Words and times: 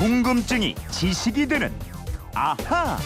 궁금증이 0.00 0.76
지식이 0.90 1.46
되는 1.46 1.70
아하. 2.34 2.96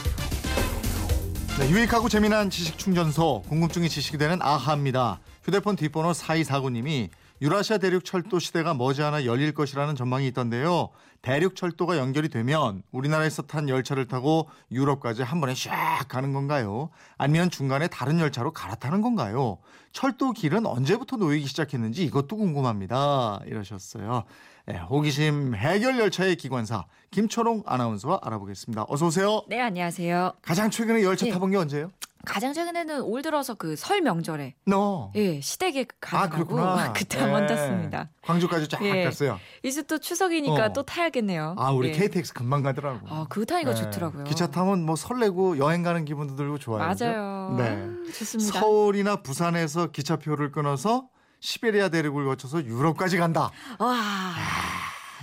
네, 1.58 1.68
유익하고 1.68 2.08
재미난 2.08 2.48
지식 2.50 2.78
충전소 2.78 3.42
궁금증이 3.48 3.88
지식이 3.88 4.16
되는 4.16 4.40
아하입니다. 4.40 5.18
휴대폰 5.42 5.74
뒷번호 5.74 6.12
4249님이 6.12 7.08
유라시아 7.42 7.78
대륙 7.78 8.04
철도 8.04 8.38
시대가 8.38 8.74
머지않아 8.74 9.24
열릴 9.24 9.52
것이라는 9.52 9.96
전망이 9.96 10.26
있던데요. 10.28 10.90
대륙 11.20 11.56
철도가 11.56 11.98
연결이 11.98 12.28
되면 12.28 12.82
우리나라에서 12.92 13.42
탄 13.42 13.68
열차를 13.68 14.06
타고 14.06 14.48
유럽까지 14.70 15.22
한 15.22 15.40
번에 15.40 15.52
샥 15.54 16.06
가는 16.08 16.32
건가요? 16.32 16.90
아니면 17.18 17.50
중간에 17.50 17.88
다른 17.88 18.20
열차로 18.20 18.52
갈아타는 18.52 19.02
건가요? 19.02 19.58
철도 19.92 20.32
길은 20.32 20.64
언제부터 20.66 21.16
놓이기 21.16 21.46
시작했는지 21.46 22.04
이것도 22.04 22.36
궁금합니다. 22.36 23.40
이러셨어요. 23.46 24.24
네, 24.66 24.78
호기심 24.78 25.54
해결 25.56 25.98
열차의 25.98 26.36
기관사 26.36 26.84
김초롱 27.10 27.64
아나운서와 27.66 28.20
알아보겠습니다. 28.22 28.86
어서 28.88 29.06
오세요. 29.06 29.42
네, 29.48 29.60
안녕하세요. 29.60 30.34
가장 30.40 30.70
최근에 30.70 31.02
열차 31.02 31.26
네. 31.26 31.32
타본 31.32 31.50
게 31.50 31.56
언제예요? 31.56 31.90
가장 32.24 32.52
최근에는 32.52 33.02
올 33.02 33.22
들어서 33.22 33.54
그 33.54 33.74
설 33.76 34.00
명절에 34.00 34.54
너. 34.66 35.12
예, 35.16 35.40
시댁에 35.40 35.86
아 36.12 36.28
가고 36.28 36.44
그렇구나. 36.46 36.92
그때 36.96 37.18
예. 37.18 37.22
한번 37.22 37.46
탔습니다. 37.46 38.08
광주까지 38.22 38.68
쫙 38.68 38.82
예. 38.84 39.04
갔어요. 39.04 39.38
이제 39.62 39.82
또 39.82 39.98
추석이니까 39.98 40.66
어. 40.66 40.72
또 40.72 40.82
타야겠네요. 40.82 41.54
아 41.58 41.70
우리 41.70 41.88
예. 41.88 41.92
KTX 41.92 42.32
금방 42.34 42.62
가더라고. 42.62 43.06
아, 43.08 43.26
그거 43.28 43.44
타니까 43.44 43.70
예. 43.72 43.74
좋더라고요. 43.74 44.24
기차 44.24 44.46
타면 44.46 44.84
뭐 44.84 44.96
설레고 44.96 45.58
여행 45.58 45.82
가는 45.82 46.04
기분도 46.04 46.36
들고 46.36 46.58
좋아요. 46.58 46.78
맞아요. 46.86 47.54
네. 47.58 47.68
음, 47.70 48.04
좋습니다. 48.16 48.60
서울이나 48.60 49.16
부산에서 49.16 49.88
기차표를 49.88 50.52
끊어서 50.52 51.08
시베리아 51.40 51.88
대륙을 51.90 52.24
거쳐서 52.24 52.64
유럽까지 52.64 53.18
간다. 53.18 53.50
와. 53.78 53.94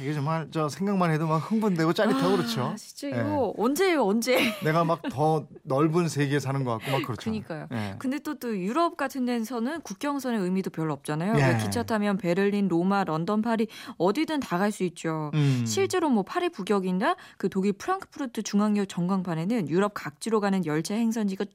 아, 0.02 0.04
이게 0.04 0.14
정말 0.14 0.48
저 0.52 0.68
생각만 0.68 1.12
해도 1.12 1.28
막 1.28 1.38
흥분되고 1.38 1.94
짜릿하고 1.94 2.38
그렇죠. 2.38 2.64
아, 2.64 2.76
진짜 2.76 3.08
이거 3.20 3.54
언제예요, 3.58 4.04
언제? 4.06 4.52
내가 4.64 4.84
막 4.84 5.02
더 5.12 5.46
넓은 5.64 6.08
세계에 6.08 6.40
사는 6.40 6.64
것 6.64 6.78
같고 6.78 6.92
막 6.92 7.04
그렇죠. 7.06 7.30
그니까요. 7.30 7.68
예. 7.72 7.96
근데 8.00 8.18
또, 8.20 8.36
또 8.40 8.58
유럽 8.58 8.96
같은 8.98 9.26
데서는 9.26 9.82
국경선의 9.82 10.40
의미도 10.40 10.70
별로 10.70 10.94
없잖아요. 10.94 11.36
예. 11.38 11.58
기차 11.64 11.84
타면 11.84 12.18
베를린, 12.18 12.68
로마, 12.68 13.04
런던, 13.04 13.42
파리 13.42 13.68
어디든 13.98 14.40
다 14.40 14.58
갈 14.58 14.72
수 14.72 14.84
있죠. 14.84 15.32
음. 15.34 15.64
실제로 15.68 16.10
뭐 16.10 16.24
파리 16.24 16.50
북역이나 16.50 17.16
그 17.38 17.50
독일 17.50 17.74
프랑크푸르트 17.74 18.42
중앙역 18.44 18.88
전광판에는 18.88 19.70
유럽 19.70 19.94
각지로 19.94 20.40
가는 20.40 20.66
열차 20.66 20.94
행선지가 20.96 21.46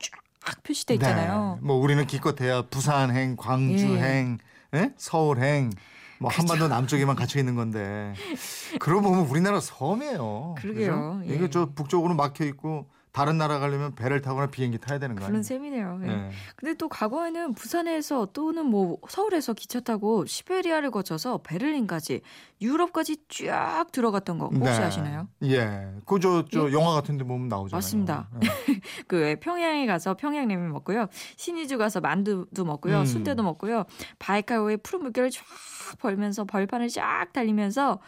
쫙 0.44 0.62
표시돼 0.62 0.94
있잖아요. 0.94 1.58
네. 1.60 1.66
뭐 1.66 1.76
우리는 1.76 2.04
기껏해야 2.06 2.62
부산행, 2.62 3.36
광주행, 3.36 4.38
예? 4.74 4.92
서울행, 4.96 5.70
뭐 6.18 6.30
한반도 6.30 6.68
남쪽에만 6.68 7.16
갇혀 7.16 7.38
있는 7.38 7.54
건데 7.54 8.14
그러고 8.78 9.02
보면 9.02 9.26
우리나라 9.26 9.60
섬이에요. 9.60 10.54
그러게요. 10.58 11.20
그죠? 11.20 11.30
예. 11.30 11.34
이게 11.34 11.50
저 11.50 11.66
북쪽으로 11.74 12.14
막혀 12.14 12.44
있고 12.46 12.86
다른 13.16 13.38
나라 13.38 13.58
가려면 13.58 13.94
배를 13.94 14.20
타거나 14.20 14.48
비행기 14.48 14.76
타야 14.76 14.98
되는 14.98 15.16
거 15.16 15.24
그런? 15.24 15.42
셈이네요. 15.42 16.00
예. 16.04 16.06
예. 16.06 16.30
근데 16.54 16.74
또 16.74 16.86
과거에는 16.86 17.54
부산에서 17.54 18.26
또는 18.34 18.66
뭐 18.66 18.98
서울에서 19.08 19.54
기차 19.54 19.80
타고 19.80 20.26
시베리아를 20.26 20.90
거쳐서 20.90 21.38
베를린까지 21.38 22.20
유럽까지 22.60 23.16
쫙 23.30 23.86
들어갔던 23.90 24.36
거 24.36 24.48
혹시 24.48 24.78
네. 24.80 24.84
아시나요? 24.84 25.28
예. 25.44 25.94
그저 26.04 26.44
저 26.52 26.70
영화 26.72 26.92
같은 26.92 27.16
데 27.16 27.24
보면 27.24 27.48
나오잖아요. 27.48 27.78
맞습니다. 27.78 28.28
예. 28.44 28.80
그왜 29.08 29.36
평양에 29.36 29.86
가서 29.86 30.12
평양냉면 30.12 30.70
먹고요. 30.72 31.06
신의주 31.36 31.78
가서 31.78 32.02
만두도 32.02 32.66
먹고요. 32.66 33.00
음. 33.00 33.06
순대도 33.06 33.42
먹고요. 33.42 33.84
바이카오의 34.18 34.76
푸른 34.82 35.04
물결을 35.04 35.30
쫙 35.30 35.42
벌면서 36.00 36.44
벌판을 36.44 36.90
쫙 36.90 37.32
달리면서 37.32 37.98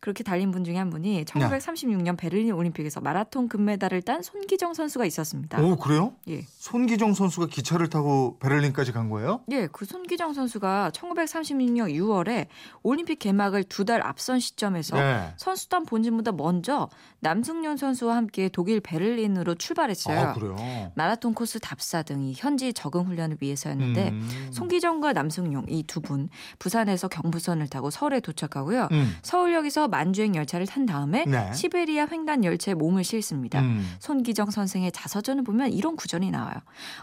그렇게 0.00 0.22
달린 0.22 0.50
분 0.50 0.64
중에 0.64 0.76
한 0.76 0.90
분이 0.90 1.24
1936년 1.24 2.16
베를린 2.16 2.52
올림픽에서 2.52 3.00
마라톤 3.00 3.48
금메달을 3.48 4.02
딴 4.02 4.22
손기정 4.22 4.74
선수가 4.74 5.04
있었습니다. 5.06 5.60
오, 5.62 5.76
그래요? 5.76 6.14
예. 6.28 6.42
손기정 6.58 7.14
선수가 7.14 7.46
기차를 7.46 7.88
타고 7.88 8.36
베를린까지 8.40 8.92
간 8.92 9.08
거예요? 9.08 9.40
예, 9.50 9.68
그 9.72 9.84
손기정 9.84 10.34
선수가 10.34 10.90
1936년 10.94 11.92
6월에 11.94 12.46
올림픽 12.82 13.18
개막을 13.18 13.64
두 13.64 13.86
달 13.86 14.04
앞선 14.04 14.40
시점에서 14.40 14.96
네. 14.96 15.32
선수단 15.36 15.86
본진보다 15.86 16.32
먼저 16.32 16.88
남승윤 17.20 17.76
선수와 17.76 18.16
함께 18.16 18.48
독일 18.48 18.80
베를린으로 18.80 19.54
출발했어요. 19.54 20.18
아, 20.18 20.32
그래요. 20.32 20.56
마라톤 20.96 21.32
코스 21.34 21.60
답사 21.60 22.02
등이 22.02 22.34
현지 22.36 22.72
적응 22.72 23.04
훈련을 23.06 23.36
위해서였는데 23.40 24.08
음. 24.10 24.48
송기정과 24.50 25.12
남승용 25.12 25.66
이 25.68 25.84
두 25.86 26.00
분 26.00 26.28
부산에서 26.58 27.06
경부선을 27.06 27.68
타고 27.68 27.90
서울에 27.90 28.18
도착하고요. 28.18 28.88
음. 28.90 29.14
서울역에서 29.22 29.86
만주행 29.96 30.36
열차를 30.36 30.66
탄 30.66 30.84
다음에 30.84 31.24
네. 31.24 31.50
시베리아 31.54 32.06
횡단 32.12 32.44
열차에 32.44 32.74
몸을 32.74 33.02
실습니다. 33.02 33.60
음. 33.60 33.96
손기정 33.98 34.50
선생의 34.50 34.92
자서전을 34.92 35.42
보면 35.42 35.72
이런 35.72 35.96
구절이 35.96 36.30
나와요. 36.30 36.54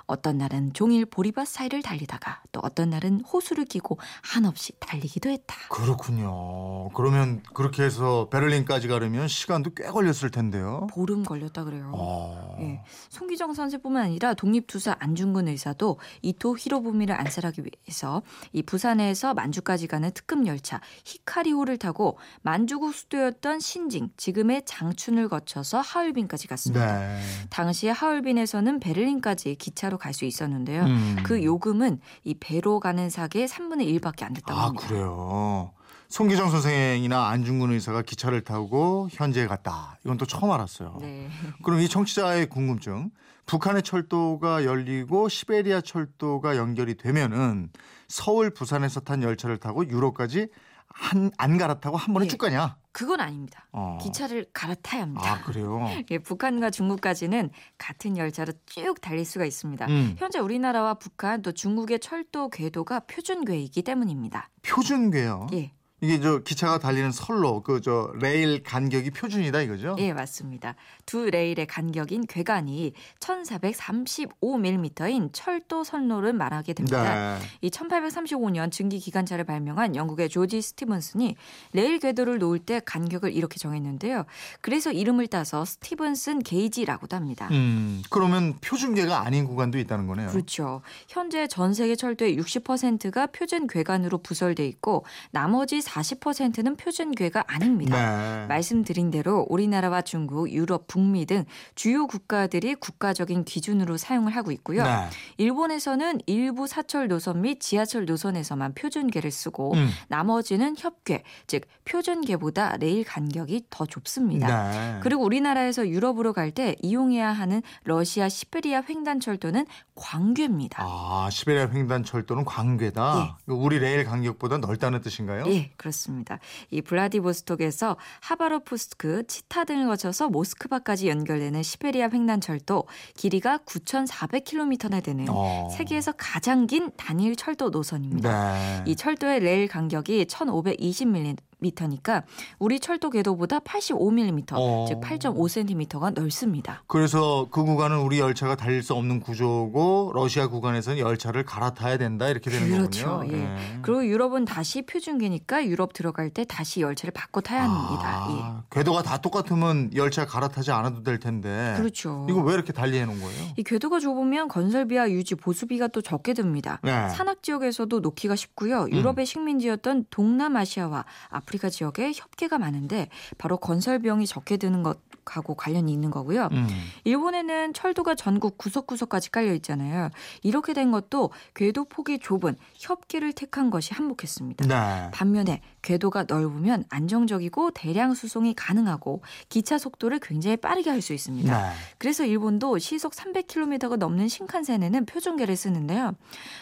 어떤 0.06 0.38
날은 0.38 0.74
종일 0.74 1.06
보리밭 1.06 1.48
사이를 1.48 1.82
달리다가 1.82 2.44
또 2.52 2.60
어떤 2.64 2.92
날은 2.92 3.22
호수를 3.22 3.66
끼고 3.66 3.98
한없이 4.22 4.74
달리기도 4.80 5.30
했다. 5.30 5.56
그렇군요. 5.70 6.90
그러면 6.90 7.42
그렇게 7.56 7.82
해서 7.84 8.30
베를린까지 8.30 8.88
가려면 8.88 9.28
시간도 9.28 9.72
꽤 9.74 9.86
걸렸을 9.86 10.30
텐데요. 10.30 10.86
보름 10.92 11.24
걸렸다 11.24 11.64
그래요. 11.64 11.92
어. 11.96 12.58
예. 12.60 12.84
송기정 13.10 13.56
선수뿐만 13.56 14.04
아니라 14.04 14.36
독립투사 14.36 14.98
안중근 15.00 15.48
의사도 15.48 16.00
이토 16.22 16.58
히로부미를 16.58 17.20
안살하기 17.20 17.64
위해서 17.64 18.22
이 18.52 18.62
부산에서 18.62 19.34
만주까지 19.34 19.88
가는 19.88 20.12
특급 20.12 20.46
열차 20.46 20.80
히카리호를 21.06 21.78
타고 21.78 22.20
만주 22.44 22.73
국 22.80 22.94
수도였던 22.94 23.60
신징, 23.60 24.10
지금의 24.18 24.64
장춘을 24.66 25.30
거쳐서 25.30 25.82
하얼빈까지 25.82 26.48
갔습니다. 26.48 27.00
네. 27.00 27.20
당시 27.50 27.88
하얼빈에서는 27.88 28.80
베를린까지 28.80 29.56
기차로 29.56 29.98
갈 29.98 30.14
수 30.14 30.26
있었는데요. 30.26 30.84
음. 30.84 31.18
그 31.24 31.44
요금은 31.44 32.00
이 32.24 32.36
배로 32.36 32.80
가는 32.80 33.10
사계의 33.10 33.48
3분의 33.48 34.00
1밖에 34.00 34.24
안 34.24 34.34
됐다고 34.34 34.60
아 34.60 34.66
합니다. 34.68 34.88
그래요. 34.88 35.72
송기정 36.10 36.52
선생이나 36.52 37.30
안중근 37.30 37.72
의사가 37.72 38.04
기차를 38.04 38.42
타고 38.42 39.08
현지에 39.12 39.48
갔다. 39.48 39.98
이건 40.06 40.18
또 40.20 40.28
처음 40.28 40.52
알았어요. 40.52 41.00
네. 41.02 41.28
그럼 41.64 41.80
이 41.80 41.90
청취자의 41.90 42.46
궁금증. 42.50 43.10
북한의 43.48 43.82
철도가 43.82 44.64
열리고 44.64 45.28
시베리아 45.28 45.82
철도가 45.82 46.56
연결이 46.56 46.96
되면은 46.96 47.70
서울 48.08 48.52
부산에서 48.52 49.00
탄 49.00 49.24
열차를 49.24 49.58
타고 49.58 49.86
유럽까지 49.90 50.48
한, 50.94 51.32
안 51.38 51.58
갈아타고 51.58 51.98
한 51.98 52.14
번에 52.14 52.26
예. 52.26 52.30
쭉 52.30 52.38
가냐? 52.38 52.78
그건 52.92 53.20
아닙니다. 53.20 53.68
어. 53.72 53.98
기차를 54.00 54.46
갈아타야 54.54 55.02
합니다. 55.02 55.34
아 55.34 55.42
그래요. 55.42 55.84
예, 56.12 56.20
북한과 56.20 56.70
중국까지는 56.70 57.50
같은 57.80 58.18
열차로 58.18 58.54
쭉 58.68 59.02
달릴 59.02 59.26
수가 59.26 59.46
있습니다. 59.46 59.88
음. 59.88 60.16
현재 60.20 60.38
우리나라와 60.38 60.94
북한 60.94 61.42
또 61.42 61.52
중국의 61.52 62.00
철도 62.00 62.50
궤도가 62.50 63.02
표준 63.02 63.44
궤이기 63.46 63.82
때문입니다. 63.82 64.50
표준궤요. 64.62 65.48
예, 65.54 65.74
이게 66.04 66.20
저 66.20 66.40
기차가 66.40 66.80
달리는 66.80 67.12
선로 67.12 67.62
그 67.62 67.82
저 67.84 68.12
레일 68.22 68.64
간격이 68.64 69.12
표준이다 69.12 69.62
이거죠? 69.62 69.96
예, 70.00 70.14
맞습니다. 70.14 70.76
두 71.06 71.30
레일의 71.30 71.68
간격인 71.68 72.28
궤간이 72.28 72.94
1,435mm인 73.20 75.30
철도 75.34 75.84
선로를 75.84 76.34
말하게 76.34 76.74
됩니다. 76.74 77.38
네. 77.40 77.46
이 77.62 77.70
1835년 77.70 78.72
증기 78.72 79.00
기관차를 79.00 79.44
발명한 79.44 79.96
영국의 79.96 80.30
조지 80.30 80.62
스티븐슨이 80.62 81.36
레일 81.74 82.00
궤도를 82.00 82.40
놓을 82.40 82.60
때 82.60 82.82
간격을 82.86 83.34
이렇게 83.34 83.58
정했는데요. 83.60 84.26
그래서 84.62 84.92
이름을 84.92 85.28
따서 85.28 85.66
스티븐슨 85.66 86.40
게이지라고도 86.40 87.16
합니다. 87.16 87.48
음, 87.52 88.02
그러면 88.10 88.56
표준궤가 88.62 89.22
아닌 89.26 89.46
구간도 89.46 89.78
있다는 89.80 90.08
거네요. 90.08 90.30
그렇죠. 90.30 90.82
현재 91.08 91.48
전 91.48 91.74
세계 91.74 91.96
철도의 91.96 92.38
60%가 92.40 93.28
표준 93.28 93.68
궤간으로 93.68 94.20
부설돼 94.20 94.66
있고 94.68 95.06
나머지 95.32 95.82
40%는 95.94 96.76
표준 96.76 97.12
궤가 97.12 97.44
아닙니다. 97.48 98.42
네. 98.42 98.48
말씀드린 98.48 99.12
대로 99.12 99.46
우리나라와 99.50 100.02
중국, 100.02 100.50
유럽, 100.52 100.88
북미 100.88 101.26
등 101.26 101.46
주요 101.76 102.08
국가들이 102.08 102.76
국가적인 102.76 103.44
기준으로 103.46 103.98
사용을 103.98 104.36
하고 104.36 104.52
있고요. 104.52 104.84
네. 104.84 105.10
일본에서는 105.38 106.22
일부 106.26 106.66
사철 106.66 107.08
노선 107.08 107.42
및 107.42 107.60
지하철 107.60 108.06
노선에서만 108.06 108.74
표준궤를 108.74 109.30
쓰고 109.30 109.74
음. 109.74 109.90
나머지는 110.08 110.76
협궤, 110.78 111.24
즉 111.48 111.64
표준궤보다 111.86 112.78
레일 112.78 113.04
간격이 113.04 113.66
더 113.70 113.86
좁습니다. 113.86 114.72
네. 114.72 115.00
그리고 115.02 115.24
우리나라에서 115.24 115.88
유럽으로 115.88 116.32
갈 116.32 116.54
때 116.54 116.76
이용해야 116.84 117.32
하는 117.32 117.64
러시아 117.84 118.30
시베리아 118.30 118.84
횡단철도는 118.88 119.66
광궤입니다. 119.96 120.84
아, 120.86 121.30
시베리아 121.32 121.70
횡단 121.74 122.04
철도는 122.04 122.46
광궤다. 122.46 123.40
우리 123.48 123.80
레일 123.80 124.04
간격보다 124.04 124.60
넓다는 124.60 125.02
뜻인가요? 125.02 125.46
예, 125.48 125.72
그렇습니다. 125.78 126.40
이 126.70 126.82
블라디보스톡에서 126.82 127.98
하바로프스크, 128.22 129.28
치타 129.28 129.66
등을 129.66 129.88
거쳐서 129.88 130.30
모스크바까지 130.30 131.10
연결되는 131.10 131.64
시베리아 131.64 132.10
횡단철도 132.12 132.86
길이가 133.16 133.60
9,400km나 133.66 135.04
되는 135.04 135.26
어. 135.30 135.70
세계에서 135.70 136.14
가장 136.18 136.68
긴 136.68 136.92
단일 136.98 137.36
철도 137.36 137.70
노선입니다. 137.70 138.54
네. 138.54 138.84
이 138.88 138.96
철도의 138.96 139.40
레일 139.40 139.68
간격이 139.68 140.26
1,520mm 140.26 141.38
12mm니까 141.72 142.24
우리 142.60 142.80
철도 142.80 143.10
궤도보다 143.10 143.60
85mm, 143.60 144.54
어. 144.54 144.86
즉 144.88 145.00
8.5cm가 145.02 146.14
넓습니다. 146.14 146.84
그래서 146.88 147.48
그 147.52 147.64
구간은 147.64 148.00
우리 148.00 148.20
열차가 148.20 148.56
달릴 148.56 148.84
수 148.84 148.94
없는 148.94 149.20
구조고 149.22 150.12
러시아 150.14 150.48
구간에서는 150.48 151.00
열차를 151.00 151.46
갈아타야 151.46 151.98
된다 151.98 152.28
이렇게 152.28 152.50
되는 152.50 152.70
그렇죠. 152.70 153.06
거군요. 153.06 153.34
예. 153.34 153.38
네. 153.42 153.80
그리고 153.82 154.06
유럽은 154.06 154.46
다시 154.46 154.84
표준계니까 154.84 155.66
유럽 155.66 155.94
들어갈 155.94 156.30
때 156.30 156.46
다시 156.46 156.82
열차를 156.82 157.12
바꿔 157.12 157.42
타야 157.42 157.64
합니다. 157.64 158.28
예. 158.30 158.42
아, 158.42 158.64
궤도가 158.70 159.04
다 159.04 159.18
똑같으면 159.18 159.92
열차 159.96 160.26
갈아타지 160.26 160.72
않아도 160.72 161.04
될 161.04 161.20
텐데. 161.20 161.76
그렇죠. 161.78 162.26
이거 162.30 162.42
왜 162.42 162.54
이렇게 162.54 162.74
달리 162.74 162.98
해놓은 163.00 163.20
거예요? 163.20 163.54
이 163.58 163.64
궤도가 163.64 164.00
좁으면 164.00 164.48
건설비와 164.48 165.12
유지 165.12 165.36
보수비가 165.36 165.88
또 165.88 166.02
적게 166.02 166.34
듭니다. 166.34 166.80
네. 166.84 167.10
산악 167.10 167.44
지역에서도 167.44 168.00
놓기가 168.00 168.36
쉽고요. 168.36 168.88
유럽의 168.92 169.26
식민지였던 169.26 170.06
동남아시아와 170.10 171.06
아프리카 171.54 171.70
지역에 171.70 172.12
협계가 172.14 172.58
많은데 172.58 173.10
바로 173.38 173.58
건설 173.58 174.00
비용이 174.00 174.26
적게 174.26 174.58
드는 174.58 174.82
것 174.84 175.00
하고 175.26 175.54
관련이 175.54 175.92
있는 175.92 176.10
거고요. 176.10 176.50
음. 176.52 176.68
일본에는 177.04 177.74
철도가 177.74 178.16
전국 178.16 178.58
구석구석까지 178.58 179.30
깔려 179.32 179.54
있잖아요. 179.54 180.10
이렇게 180.42 180.74
된 180.74 180.92
것도 180.92 181.30
궤도 181.54 181.86
폭이 181.86 182.20
좁은 182.20 182.56
협계를 182.76 183.34
택한 183.34 183.70
것이 183.70 183.94
한몫했습니다. 183.94 184.68
네. 184.68 185.12
반면에 185.12 185.62
궤도가 185.84 186.26
넓으면 186.28 186.86
안정적이고 186.90 187.72
대량 187.72 188.14
수송이 188.14 188.54
가능하고 188.56 189.22
기차 189.50 189.78
속도를 189.78 190.20
굉장히 190.20 190.58
빠르게 190.58 190.90
할 190.90 191.04
수 191.04 191.14
있습니다. 191.14 191.56
네. 191.56 191.74
그래서 192.00 192.26
일본도 192.26 192.80
시속 192.80 193.14
300km가 193.14 193.98
넘는 193.98 194.28
신칸센에는 194.28 195.06
표준계를 195.06 195.56
쓰는데요. 195.56 196.14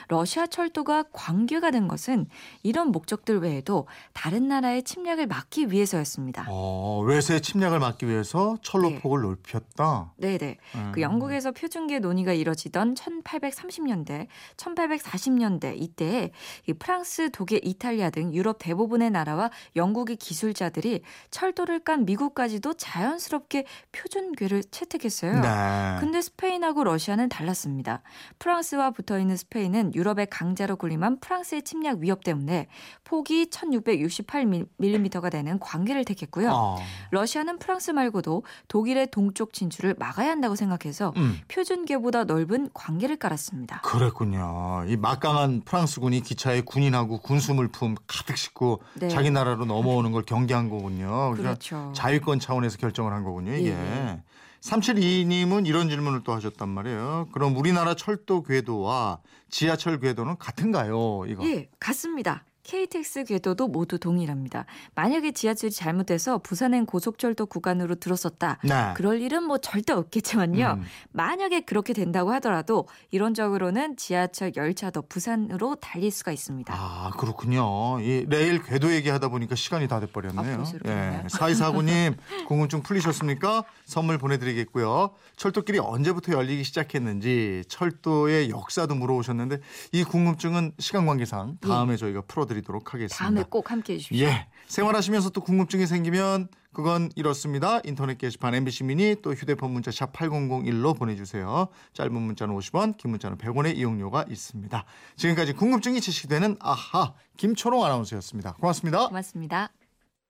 러시아 0.09 0.47
철도가 0.47 1.05
광계가 1.13 1.71
된 1.71 1.87
것은 1.87 2.25
이런 2.63 2.91
목적들 2.91 3.39
외에도 3.39 3.87
다른 4.13 4.49
나라의 4.49 4.83
침략을 4.83 5.27
막기 5.27 5.71
위해서였습니다. 5.71 6.47
어, 6.49 7.01
외세 7.05 7.39
침략을 7.39 7.79
막기 7.79 8.07
위해서 8.07 8.50
철로 8.61 8.89
네. 8.89 8.99
폭을 8.99 9.21
넓혔다. 9.21 10.13
네 10.17 10.37
네. 10.37 10.57
음. 10.75 10.91
그 10.93 11.01
영국에서 11.01 11.51
표준계 11.51 11.99
논의가 11.99 12.33
이뤄지던 12.33 12.95
1830년대, 12.95 14.27
1840년대 14.57 15.81
이때에 15.81 16.31
이 16.67 16.73
프랑스, 16.73 17.29
독일, 17.31 17.61
이탈리아 17.63 18.09
등 18.09 18.33
유럽 18.33 18.57
대부분의 18.59 19.11
나라와 19.11 19.49
영국의 19.75 20.15
기술자들이 20.15 21.01
철도를 21.29 21.79
깐 21.79 22.05
미국까지도 22.05 22.73
자연스럽게 22.73 23.65
표준궤를 23.91 24.63
채택했어요. 24.71 25.39
네. 25.41 25.99
근데 25.99 26.21
스페인하고 26.21 26.83
러시아는 26.83 27.29
달랐습니다. 27.29 28.01
프랑스와 28.39 28.91
붙어 28.91 29.19
있는 29.19 29.37
스페인은 29.37 29.95
유럽의 29.95 30.27
강자로 30.27 30.75
군림한 30.75 31.19
프랑스의 31.19 31.63
침략 31.63 31.99
위협 31.99 32.23
때문에 32.23 32.67
폭이 33.03 33.47
1668mm가 33.47 35.31
되는 35.31 35.59
광계를 35.59 36.05
택했고요. 36.05 36.49
어. 36.51 36.77
러시아는 37.11 37.59
프랑스 37.59 37.91
말고도 37.91 38.40
독일의 38.67 39.11
동쪽 39.11 39.53
진출을 39.53 39.95
막아야 39.97 40.29
한다고 40.29 40.55
생각해서 40.55 41.13
음. 41.17 41.39
표준계보다 41.47 42.25
넓은 42.25 42.69
광계를 42.73 43.17
깔았습니다. 43.17 43.81
그랬군요. 43.81 44.85
이 44.87 44.97
막강한 44.97 45.61
프랑스군이 45.65 46.21
기차에 46.21 46.61
군인하고 46.61 47.19
군수 47.19 47.53
물품 47.53 47.95
가득 48.07 48.37
싣고 48.37 48.81
네. 48.95 49.09
자기 49.09 49.31
나라로 49.31 49.65
넘어오는 49.65 50.11
걸 50.11 50.23
경계한 50.23 50.69
거군요. 50.69 51.07
그러니까 51.07 51.41
그렇죠. 51.43 51.91
자유권 51.95 52.39
차원에서 52.39 52.77
결정을 52.77 53.13
한 53.13 53.23
거군요, 53.23 53.53
이게. 53.53 53.71
예. 53.71 54.21
3722님은 54.61 55.67
이런 55.67 55.89
질문을 55.89 56.23
또 56.23 56.33
하셨단 56.33 56.69
말이에요. 56.69 57.29
그럼 57.31 57.57
우리나라 57.57 57.95
철도 57.95 58.43
궤도와 58.43 59.19
지하철 59.49 59.99
궤도는 59.99 60.37
같은가요? 60.37 61.25
이거. 61.27 61.43
예, 61.45 61.67
같습니다. 61.79 62.43
KTX 62.63 63.23
궤도도 63.25 63.67
모두 63.67 63.97
동일합니다. 63.97 64.65
만약에 64.95 65.31
지하철이 65.31 65.71
잘못돼서 65.71 66.37
부산행 66.39 66.85
고속철도 66.85 67.47
구간으로 67.47 67.95
들어섰다. 67.95 68.59
네. 68.63 68.93
그럴 68.95 69.21
일은 69.21 69.43
뭐 69.43 69.57
절대 69.57 69.93
없겠지만요. 69.93 70.77
음. 70.79 70.83
만약에 71.11 71.61
그렇게 71.61 71.93
된다고 71.93 72.31
하더라도 72.33 72.87
이론적으로는 73.11 73.97
지하철 73.97 74.51
열차도 74.55 75.03
부산으로 75.03 75.75
달릴 75.75 76.11
수가 76.11 76.31
있습니다. 76.31 76.73
아, 76.75 77.11
그렇군요. 77.17 77.99
이 78.01 78.25
레일 78.27 78.61
궤도 78.63 78.93
얘기하다 78.93 79.29
보니까 79.29 79.55
시간이 79.55 79.87
다 79.87 79.97
아, 79.97 79.99
돼버렸네요. 79.99 80.63
이렇게 80.73 80.77
됐나요? 80.79 81.27
사이사구님 81.29 82.15
궁금증 82.47 82.81
풀리셨습니까? 82.83 83.63
선물 83.85 84.17
보내드리겠고요. 84.17 85.11
철도길이 85.35 85.79
언제부터 85.79 86.33
열리기 86.33 86.63
시작했는지 86.63 87.63
철도의 87.67 88.49
역사도 88.49 88.95
물어보셨는데 88.95 89.59
이 89.91 90.03
궁금증은 90.03 90.73
시간 90.79 91.05
관계상 91.05 91.57
다음에 91.61 91.97
저희가 91.97 92.21
풀어 92.27 92.45
드리도록 92.51 92.93
하겠습니다. 92.93 93.15
예. 93.15 93.25
다음에 93.25 93.43
꼭 93.49 93.71
함께해 93.71 93.99
주십시오. 93.99 94.25
예. 94.25 94.47
생활하시면서 94.67 95.29
또 95.29 95.41
궁금증이 95.41 95.85
생기면 95.87 96.49
그건 96.73 97.09
이렇습니다. 97.15 97.81
인터넷 97.83 98.17
게시판 98.17 98.55
MBC 98.55 98.85
미니 98.85 99.15
또 99.21 99.33
휴대폰 99.33 99.71
문자 99.71 99.91
샵 99.91 100.13
8001로 100.13 100.97
보내주세요. 100.97 101.67
짧은 101.93 102.13
문자는 102.13 102.55
50원, 102.55 102.97
긴 102.97 103.11
문자는 103.11 103.37
100원의 103.37 103.75
이용료가 103.77 104.25
있습니다. 104.29 104.85
지금까지 105.17 105.53
궁금증이 105.53 105.99
지식되는 105.99 106.57
아하 106.59 107.13
김초롱 107.37 107.83
아나운서였습니다. 107.83 108.53
고맙습니다. 108.53 109.07
고맙습니다. 109.07 109.71